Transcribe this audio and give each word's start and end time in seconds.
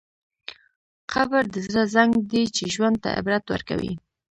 قبر 1.11 1.43
د 1.53 1.55
زړه 1.67 1.83
زنګ 1.95 2.11
دی 2.31 2.43
چې 2.55 2.63
ژوند 2.73 2.97
ته 3.03 3.09
عبرت 3.19 3.43
ورکوي. 3.49 3.93